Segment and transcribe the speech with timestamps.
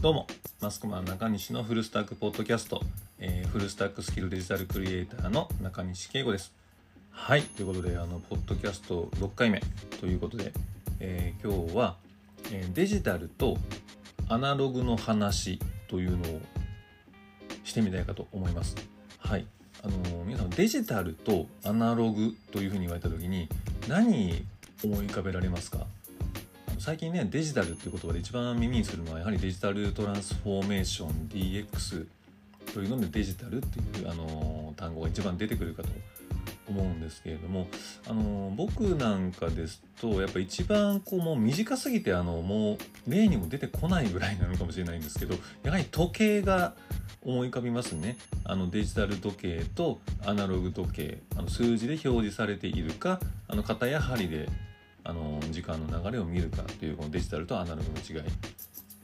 [0.00, 0.28] どうも
[0.60, 2.80] マスクマン中西のフルスタックポッドキャスト、
[3.18, 6.52] えーフルスタックスキルデジタルクリエイターの中西圭吾です。
[7.10, 9.60] はいということであのポッドキャスト6回目。
[10.00, 10.52] ということで、
[11.00, 11.96] えー今日は、
[12.52, 13.56] えーデジタルと
[14.28, 15.58] アナログの話
[15.88, 16.40] というのを
[17.64, 18.76] してみたいかと思います。
[19.18, 19.46] はい
[19.82, 23.48] あの皆さんデジタルとアナログというふうに言われた時に
[23.88, 24.44] 何
[24.84, 25.86] 思い浮かべられますか？
[26.78, 32.06] 最近ねデジタルっていう言葉で一番耳にするのはやはりデジタルトランスフォーメーション DX
[32.72, 35.88] というのでデジタルっていう、あの単語が一番出てくるかと
[36.68, 37.66] 思うんですけれども、
[38.06, 46.74] あの僕なんかですとやっぱ一番こうもう短すぎてあのもう例にも出てこないぐらいなのかもしれないんですけどやはり時計が
[47.22, 48.16] 思い浮かびますね。
[48.44, 54.48] あのデジタル時計とアナログ時計あの数字で表示されているかあの型や針で
[55.08, 58.30] あの時間の流れを見るかというこのデジタルとアナログの違い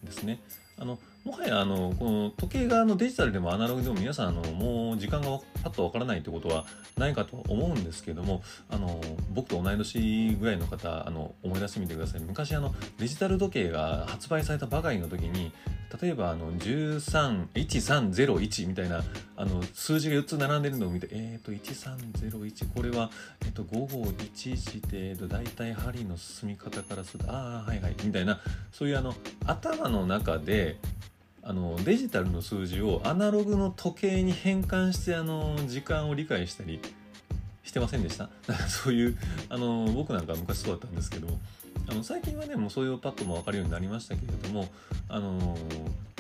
[0.05, 0.39] ですね。
[0.77, 6.67] あのもはやあのこの時計があのデジタルでもアナログでも皆さんあのもう時間がパッとわからないということは
[6.99, 9.01] ないかと思うんですけどもあの
[9.33, 15.53] 僕と同い年ぐらいの方あの思い出してみてください昔あのデジタル時計が発売されたばかりの時に
[16.01, 19.03] 例えばあの131301みたいな
[19.37, 23.11] あの数字が4つ並んでるのを見てえっ、ー、と1301これは、
[23.43, 28.41] えー、と午後1時で、えー、と大体針の進み方からするとああはいはいみたいな
[28.73, 29.15] そういうあの
[29.47, 30.77] 頭の中で
[31.43, 36.81] あのデジタルの数字をアナログの時計に変換してあの時間を理解したり
[37.63, 38.31] してませんでした？
[38.69, 41.39] そういうあの僕なんか昔そうだったんですけども。
[41.89, 44.69] あの最近はねもうそういうパッとも分かるようになりましたけれども
[45.09, 45.57] あの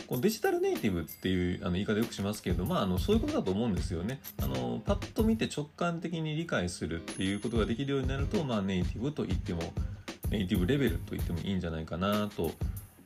[0.06, 4.20] このデジタルネイティブっていうあの言い方よくしますけれどまああのそういうことだと思うんですよね。
[4.42, 9.72] あのパッと見て直感的に理解するっていうことができるようになるとまあネイティブと言っても
[10.30, 12.52] ネイティブレベルと言ってもいいんじゃないかなと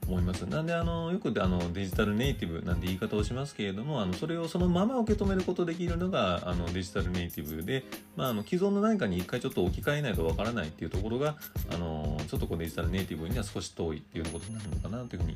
[0.08, 0.42] 思います。
[0.42, 7.84] なんであのよくあのデジタルネイティブなんて言い方をしますけれどもあのそれをそのまま受け止めることできるのがあのデジタルネイティブで、
[8.16, 11.36] まあ、あの既存の何かに一回ちょっと置き換えないとわからないっていうところが
[11.72, 15.34] あのちょっとこうデジタルネイティブには少し遠いっていうようなことになるのかなというふうに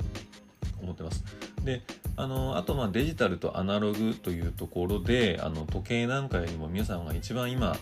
[0.82, 1.24] 思ってます。
[1.64, 1.82] で
[2.16, 7.76] あのあとまあデジタルとアナログというところであの時計なんかよりも皆さんが一番今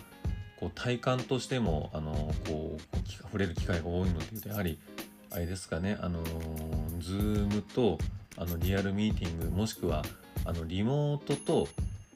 [0.59, 2.13] こう体感としてもあの
[2.47, 4.79] こう触れる機会が多いのでやはり
[5.31, 7.97] あれですかね、あのー、ズームと
[8.37, 10.03] あのリアルミーティングもしくは
[10.45, 11.67] あのリモートと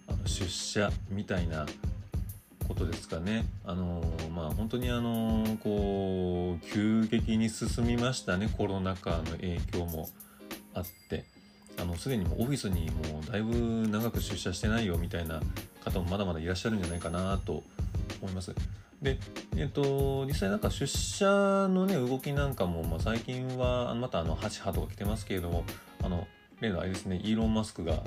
[0.07, 1.65] あの出社みたいな
[2.67, 3.45] ことですかね。
[3.65, 4.03] あの、
[4.33, 10.09] まあ本当にあの、こう急激に進みましたねコロナ禍の影響も
[10.73, 11.25] あって
[11.79, 15.41] あのすでにもオフィスにもうだいぶ長く出社してないよみたいな
[15.83, 17.63] 方もまだまだいらっしゃるんじゃないかなと
[18.21, 18.53] 思います。
[19.01, 19.19] で、
[19.57, 25.63] えっと、実際なんか出社のね動きなんかも、まあ、最近はまたあの8波とか来てますけれども
[26.01, 26.27] あの
[26.61, 28.01] 例のあれですねイーロン・マスクが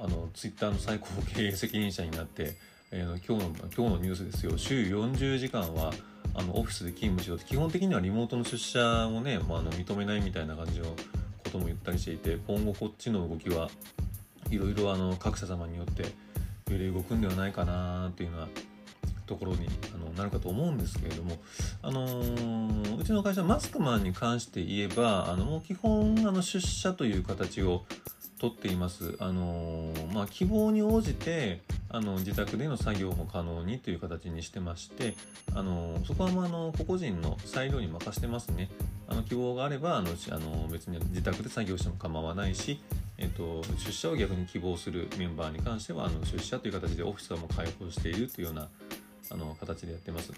[0.00, 2.56] あのツイッターの最高経営責任者になって、
[2.90, 5.92] えー、今日の今日のニュースですよ週40時間は
[6.34, 13.68] あのオフィスで勤務しようと基本的にはリモートの出社をね、まあ、の認めないみたいな感じのことも言ったりしていて今後こっちの動きは
[14.50, 16.04] いろいろ各社様によって
[16.70, 18.48] 揺れ動くんではないかなっていうのは
[19.26, 21.38] ところにあのなるかと思うんですけれども、
[21.82, 27.84] あのー、うちの会社マスクマンに関して言えばあのもう基本あの出社という形を
[28.38, 29.16] とっています。
[29.20, 31.62] あのー、まあ、希望に応じて
[31.94, 35.14] あの自宅での作業も可能にという形にしてまして、
[35.54, 38.68] あの、そこは、まあ、あの個々人の裁量に任せてますね。
[39.06, 42.80] あの希望があればあのあの別に自宅で作業しても構わないし、
[43.18, 48.68] えっと、出社を逆に希望するメンバーに関してはあの出社という形でオフィスはもう開放しているというような
[49.30, 50.32] あの形でやってます。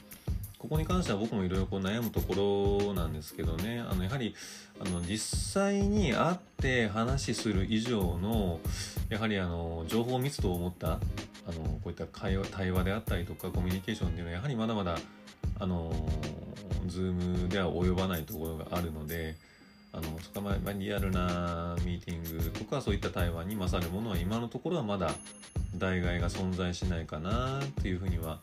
[0.59, 4.35] ここに関しては僕もいろいろ悩むところなんですけどねあのやはり
[4.81, 8.59] あの実際に会って話する以上の
[9.09, 10.99] やはりあの情報密度を持った
[11.49, 14.99] あのこういった会話対話であったりとかコミュニケーションっていうのはやはりまだまだ
[15.59, 15.93] あの
[16.87, 19.37] Zoom では及ばないところがあるので
[19.93, 25.15] あのそこはまあリアルなミーティングとかそういった対話に勝るものは今のところはまだ
[25.77, 28.41] 代替が存在しないかなっていうふうには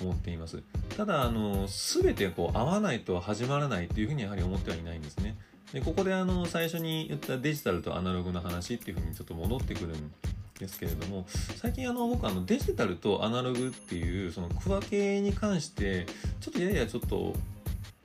[0.00, 0.62] 思っています。
[0.96, 5.36] ただあの全てこう合わないと始まらないっていうふうにやはり思ってはいないんですね。
[5.72, 10.12] でここであの最初に言ったデジタルとアナログの話っていうふうにちょっと戻ってくるん
[10.58, 16.06] ですけれども最近あの僕あのデジタルとアナログっていうその区分けに関して
[16.40, 17.34] ちょっとややちょっと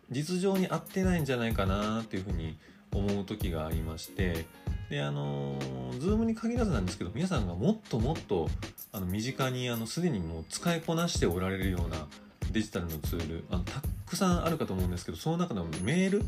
[0.09, 2.57] 実情に合ってないんじゃないかなっていうふうに
[2.91, 4.47] 思う時がありまして
[4.89, 5.59] であの
[5.99, 8.49] Zoom に限らずなんですけど皆さんがもっともっと
[8.91, 12.07] あの身近にあのすでにもう使いこなしておられるような
[12.51, 16.25] デジタルのツールあのたくさんあるかと思うんですけどその中でもメール？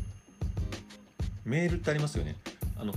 [1.44, 2.36] メールってありますよね。
[2.78, 2.94] あの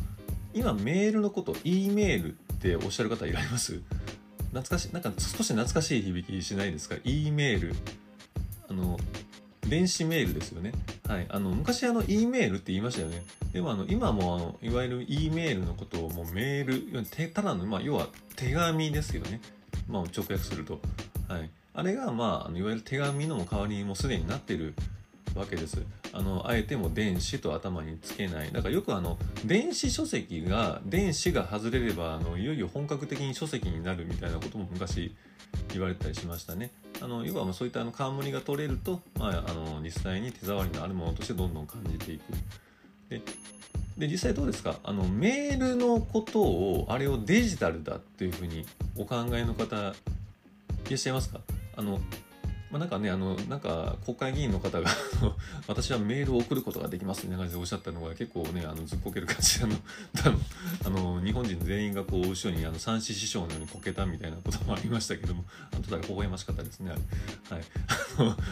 [0.54, 2.38] 今メールのこと E メール
[2.74, 3.82] っておっしゃる方いられます？
[4.50, 7.76] 懐かしいなんか少し懐かしい響きしないですか？E メール
[8.68, 8.98] あの
[9.68, 10.72] 電子メールですよね。
[11.08, 11.26] はい。
[11.28, 13.24] あの、昔あの、E メールって言いましたよね。
[13.52, 19.42] でもあの、今もあの、いわゆる E メールのことをもうメール、ただの、まあ、要は手紙ですよね。
[19.90, 20.80] まあ、直訳すると。
[21.28, 21.50] はい。
[21.74, 24.76] あれが、まあ、あのいわゆる手紙の代わりにもうすでになってる
[25.36, 25.82] わけです。
[26.14, 28.52] あの、あえても電子と頭につけない。
[28.52, 35.14] だからよくあの、電子書籍が、電子が外れれば、あの、いよいよ本格的に書籍になるみたいなことも昔
[35.74, 36.72] 言われたりしましたね。
[37.02, 42.22] あの要はまあそういったあの冠が取れると、まあ、あの実際に手触りのあるものとしてどんどん感じていく。
[43.10, 43.22] で
[43.98, 44.78] で実際どうですか？
[44.84, 48.66] あのメールのことをあれをデジタルだっていうふうに
[48.98, 49.94] お考えの方いら
[50.94, 51.40] っしゃいますか？
[51.78, 52.00] あの
[52.75, 54.89] まあ、なんかね、あの、なんか国会議員の方が
[55.66, 59.75] 私はメールを送ることができますみたいな感じでおっしゃったのが結構ね、あのずっこける感じで、あの、
[60.86, 67.00] あの日本人全員がこう後ろにあの三子師匠のようにこけたみたいなこともありましたけども、あとだ微笑ましかったですね、はい。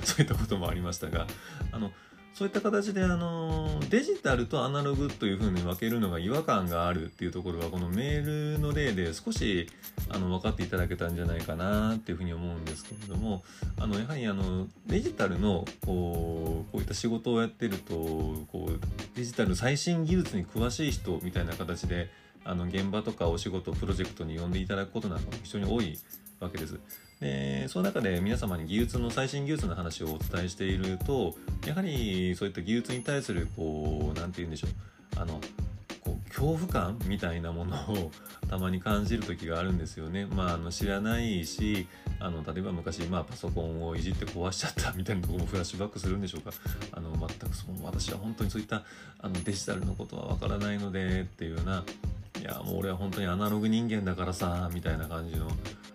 [0.05, 1.27] そういったこともありましたが、
[1.73, 1.91] あの、
[2.33, 9.69] そういった形であのデジタルとアナログというふうに分けるのが違和感があるっていうところはこのメールの例で少し
[10.09, 13.43] あの分かっていただけたんじゃないかなっていうふうに思うんですけれども
[13.79, 18.79] あのやはりあのデジタルのこうこういった仕事をやってるとこう
[19.15, 22.09] デジタル最新技術に詳しい人みたいな形で
[22.45, 25.99] あの現場とかお仕事プロジェクトに呼んでいただくことなんかも非常に多い
[26.43, 26.79] わけです。
[27.19, 31.35] でその中で皆様に技術の最新技術の話をお伝えしていると
[31.65, 34.71] やはりそういった技術に対するこう何て言うんでしょう
[35.21, 35.39] あの
[36.01, 38.11] こう恐怖感みたいなものを
[38.49, 40.25] たまに感じる時があるんですよね。
[40.25, 41.87] まあ、あの知らないし
[42.19, 46.51] あの例えば昔、まあ、パソコンをいじって壊しちゃったみたいなとこも フラッシュバックするんでしょうか
[46.91, 48.83] あの全くその私は本当にそういった
[49.19, 51.85] あのデジタルのことはわからないのでっていうような
[52.43, 55.47] いやもう俺は本当にアナログ人間だからさみたいな感じの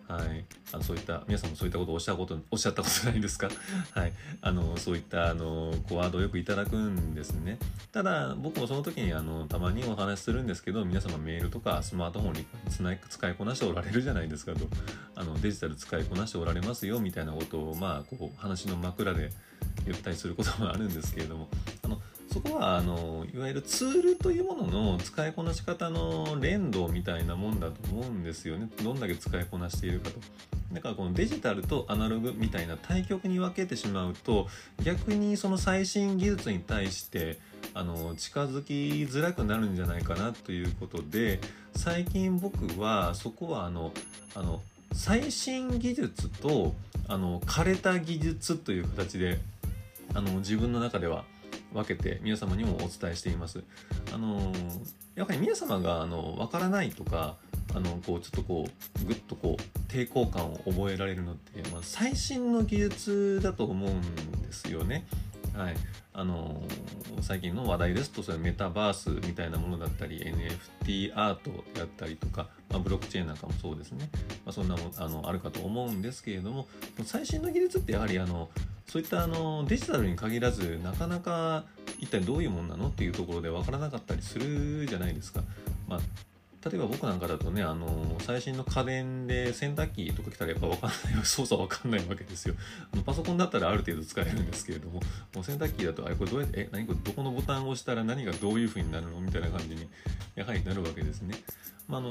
[0.08, 0.42] はい、
[0.72, 3.50] あのそういった皆さんもそういったことをおっしゃことおっしゃったことないですか、
[3.92, 7.58] はい、あのそういったあのこうワードをよくいただくんですね。
[7.92, 14.66] ただ僕もその時にあのたまにお話しするんですけど皆様メールとかスマートフォンにつない使いこなしておられるじゃないですかと。
[15.14, 19.30] あのデジタル使いこなしておられますよみたいなことをまあこう話の枕で
[19.84, 21.50] 言ったりすることもあるんですけれども。
[21.82, 22.00] あの
[22.32, 30.20] そこはあのいわゆるツールというものの使いこなし方の連動みたいなもんだと思うんですよねどんだけ使いこなしているかと。
[30.72, 34.48] だからこのデジタルとアナログみたいな対極に分けてしまうと
[34.84, 37.38] 逆にその最新技術に対して
[37.72, 38.74] あの近づき
[39.10, 41.40] づらくなるんじゃないかなということで
[41.74, 43.92] 最近僕はそこはあの
[44.34, 44.60] あの
[44.92, 46.74] 最新技術と
[47.08, 49.38] あの枯れた技術という形で
[50.14, 51.24] あの自分の中では
[51.73, 53.62] 分けて皆様にもお伝えしています。
[54.12, 54.53] あの
[55.15, 57.37] やはり皆様があの分からないとか
[57.75, 58.67] あのこうちょっとこ
[59.03, 65.06] うぐっとこう抵抗感を覚えられるのって、まあ、最新の技術だと思うんですよね。
[65.55, 65.76] はい、
[66.12, 66.62] あの
[67.20, 70.20] 最近の話題ですとそれメタバースみたいなものだったり
[70.87, 74.09] NFT アートやったりとか、まあ、ブロックチェーンなんかもそうですね、
[74.44, 76.69] まあ、そんなもあのあるかと思うんですけれども
[77.03, 78.49] 最新の技術ってやはりあの
[78.88, 81.65] そういったあのデジタルに限らずなかなか
[81.98, 85.43] 一体どういうもんなのっていうところで分からなかったりするじゃないですか。
[85.86, 86.01] まあ
[86.65, 92.56] 例えば僕なんかだとね、あの最新の家電で洗濯機とか来たらやっぱ分かんない、 操作分かんないわけですよ。
[92.93, 95.01] あのパソコンだったらある程度使えるんですけれども、
[95.34, 99.20] もう洗濯機だと、あれこれどうやって、え、何これどこのボタンを押したら何がどういう風になるの？
[99.20, 99.89] みたいな感じに
[100.34, 101.36] やはりなるわけですね。
[101.86, 102.10] まあ、あの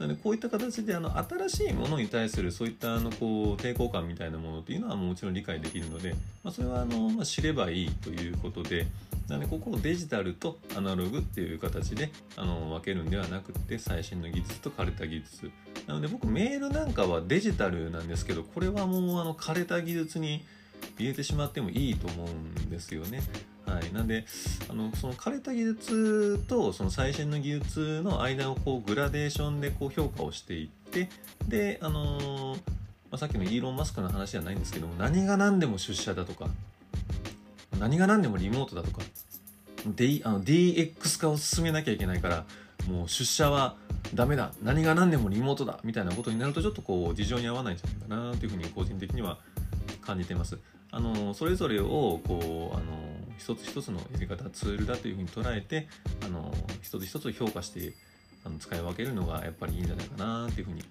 [0.00, 8.86] なのでこういった形であの新しいものに対するそういったあのこう抵抗感みたいなものっていうのはもちろん理解できるので、まあ、それはあの、まあ、知ればいいということで
[9.28, 15.50] なのでここをデジタルとアナログっていう形であの分けるんではなくて最新の技術と枯れた技術
[15.86, 20.42] なので僕メールなんかはデジタルなんですけどこれはもうあの枯れた技術に
[20.98, 23.22] 入れてしまってもいいと思うんですよね。
[23.66, 24.24] はい、なんで
[24.68, 31.08] あのその枯れた技術とその最新の技術の間をこうグラデーションでこう評価をしていって
[31.46, 32.56] であのー、ま
[33.12, 36.48] あ、さっきのイーロン・マスクの話じゃないんですけども何が何でも出社だとか
[37.78, 39.00] 何が何でもリモートだとか、
[39.86, 42.44] D、あの DX 化を進めなきゃいけないから
[42.88, 43.76] もう出社は
[44.14, 44.52] ダメだ。
[44.62, 45.78] 何が何でもリモートだ。
[45.84, 49.38] みたいなことになるとちょっとこう事情に合わないんじゃないかなというふうに個人的には
[50.02, 50.58] 感じています。
[50.90, 52.84] あのそれぞれをこうあの
[53.40, 55.88] 一つ一つのやり方ツールだというふうに捉えて
[56.24, 57.94] あの一つ一つ評価して
[58.44, 60.82] あの使い分けるのがやっぱりいいんじゃないかなというふうに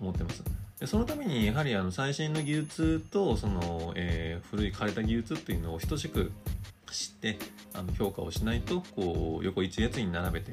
[0.00, 0.44] 思ってます。
[0.78, 6.32] でそのためにやはりあの最新の技術とその、えー、古い枯れた技術っていうのを等しく
[6.92, 7.38] 知って
[7.72, 10.52] あの評価をしないとこう横一列に並べて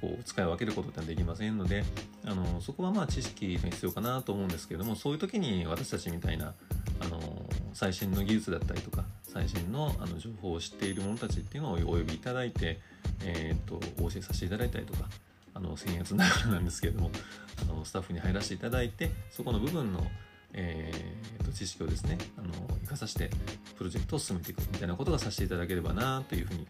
[0.00, 1.84] こう使い分けることってできませんので
[2.24, 6.54] あのそこはまあ知識が必要かなと思うんですけれどもそういう時に私たちみたいな
[7.00, 7.29] あの
[7.74, 12.80] 最新の技術だったりとか最新のあの情報を知っている者たちっていうのをお呼びいただいて、
[13.24, 15.04] えーと、とお教えさせていただいたりとか
[15.54, 17.10] あの僭越ながらなんですけれども
[17.62, 20.06] あのスタッフに入らせていただいてそこの部分の、
[20.52, 22.48] えーと、知識をですねあの
[22.82, 23.30] 生かさせて
[23.76, 26.66] プロジェクトを進めていくみたいなことがさせていただければなというふうに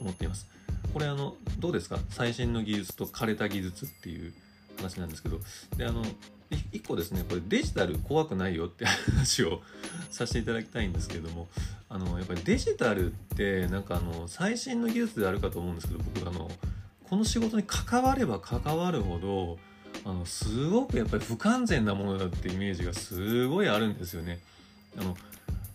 [0.00, 0.46] 思っています。
[0.92, 1.98] これあのどうですか？
[2.08, 4.32] 最新の技術と枯れた技術っていう
[4.76, 5.40] 話なんですけど
[5.76, 6.04] であの
[6.50, 9.62] 1個ですねこれデジタル怖くないよって話を
[10.10, 11.48] させていただきたいんですけども
[11.88, 16.50] あのやっぱりデジタルってなんかあの最新の技術であるかと思うんですけど僕あの
[17.04, 19.58] この仕事に関われば関わるほど
[20.04, 24.40] あのすごくやっぱり不完全なものだってイメージがすごいあるんですよね。
[24.98, 25.16] あの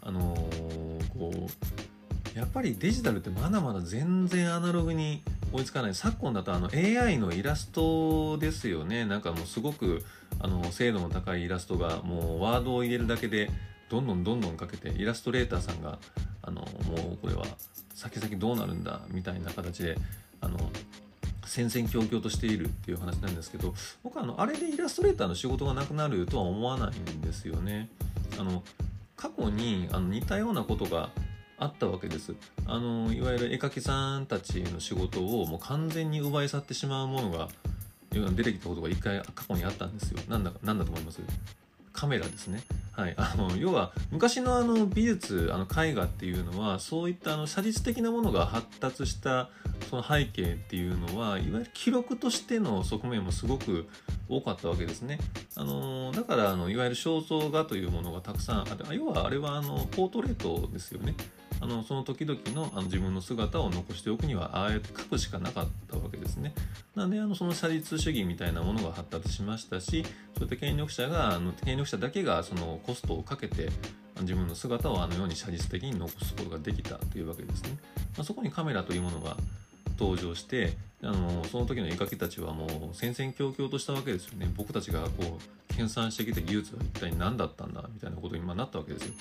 [0.04, 1.91] あのー、こう
[2.36, 5.22] やっぱりデジタルってまだまだ全然アナログに
[5.52, 10.06] 追いつかない昨今だとあの AI のイラストですよねなんかもうすごく
[10.40, 13.52] あの精度の高いイラストがもうワードを入れるだけで
[13.90, 16.00] どんどんどんどんかけてイラストレーターさんが
[16.42, 17.44] あのもうこれは
[17.94, 19.98] 先々どうなるんだみたいな形で
[20.40, 20.58] あの
[21.46, 23.74] 戦々恐々としているっていう話なんですけど
[24.04, 27.90] 僕はあのあれでイラストレーターの仕事がなくなるとは思わないんですよね。
[28.40, 28.64] あの
[29.18, 31.10] 過去にあの似たようなことが
[31.62, 32.34] あったわけです。
[32.66, 37.50] あのいわゆる絵描きさんたちの仕事をもう完全に奪い去ってしまうものが
[38.12, 40.20] 出てきたことが一回過去にあったんですよ。
[40.28, 41.22] なんだなんだと思います？
[41.94, 42.64] カメラですね。
[42.94, 49.50] はい、あの要は昔のあの美術あの絵画っていうのはそういったあの写実的なものが発達した
[49.90, 53.88] その背景っていうのはいわゆる記録としての側面もすごく
[54.30, 55.20] 多かったわけですね。
[55.56, 61.14] あのだからあのいわゆる肖像画というものがたくさんある要はあれはあのポートレートですよね。
[61.62, 66.54] あのその時々のあの自分の姿を残しておくにはああやって書くしかなかったわけですね。
[66.96, 70.04] なんであのその写実主義みたいなものが発達しましたし
[70.36, 73.70] そういった権力者があの権力者だけがそのコストをかけて
[74.22, 77.78] 自分の姿をあのように写実的に残すことができたというわけですね。
[78.18, 79.38] まあ、そこにカメラというものが
[80.02, 89.14] 登場してあのその時の絵描きたちはもう戦々恐々としたわけですよね僕たちがこう研鑽してきた技術は一体何だったんだみたいなことに今なったわけですよ。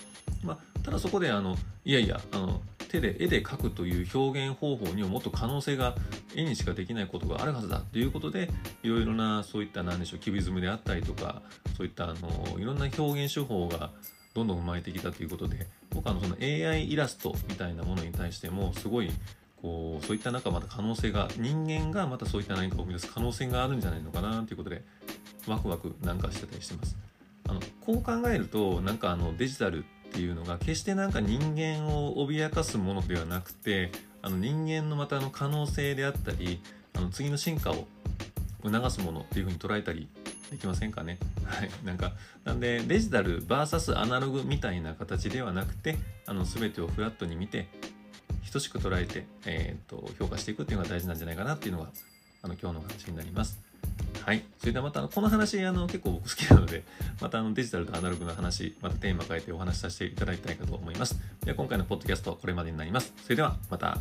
[0.42, 5.94] まあ、ただそこであのいやいやあの手で絵で描くという表現方法にはもっと可能性が
[6.34, 8.50] 絵にしかできないことがあるはずだということで
[8.82, 11.42] いろいろなそういった何でしょうキビズムであったりとか
[11.76, 13.90] そういったあのいろんな表現手法が
[14.34, 19.10] どんどん生まれてきたということで僕はあのその AI イラストみたいなものに対してもすごい
[19.62, 24.82] こうそういった中また可能性が人間がまたそういった何かを生み出す可能性があるんじゃないのかなということで
[25.46, 26.96] ワクワクなんかしてたりしてます。
[27.48, 33.90] あのこう考えるとなんかあのデジタルっていうのが決してなんか人間を脅かすものではなくて
[34.22, 36.62] あの人間のまたの可能性であったり
[36.94, 37.86] あの次の進化を
[38.62, 40.08] 促すものっていうふうに捉えたり
[40.50, 41.18] できませんかね？
[41.44, 42.12] はいなんか
[42.44, 47.68] なんでデジタル VS アナログみたいな形ではなくてあの全てをフラットに見て
[48.52, 51.90] 等しく捉えて、えーと、評価していくっていうのが大事なんじゃないかなっていうのが
[52.42, 53.60] あの今日の話になります。
[54.24, 54.42] はい。
[54.58, 56.84] それではまた、この話、あの、結構僕好きなので、
[57.20, 61.18] またあのデジタルとアナログの話、またテーマ変えてお話しさせていただきたいかと思います。
[61.44, 63.12] では今回のポッドキャストはこれまでになります。
[63.22, 63.98] それではまた。